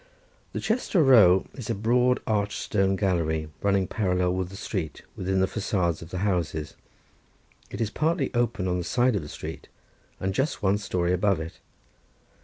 The 0.53 0.59
Chester 0.59 1.03
row 1.03 1.45
is 1.53 1.69
a 1.69 1.75
broad 1.75 2.21
arched 2.25 2.57
stone 2.57 2.95
gallery 2.95 3.49
running 3.61 3.85
parallel 3.85 4.33
with 4.33 4.49
the 4.49 4.55
street 4.55 5.03
within 5.15 5.41
the 5.41 5.45
façades 5.45 6.01
of 6.01 6.09
the 6.09 6.17
houses; 6.25 6.75
it 7.69 7.79
is 7.79 7.91
partly 7.91 8.33
open 8.33 8.67
on 8.67 8.79
the 8.79 8.83
side 8.83 9.15
of 9.15 9.21
the 9.21 9.29
street, 9.29 9.67
and 10.19 10.33
just 10.33 10.63
one 10.63 10.79
story 10.79 11.13
above 11.13 11.39
it. 11.39 11.59